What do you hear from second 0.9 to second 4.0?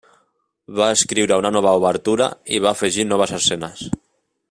escriure una nova obertura i va afegir noves escenes.